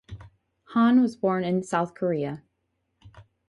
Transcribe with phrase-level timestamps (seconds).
[0.73, 2.41] Han was born in South Korea.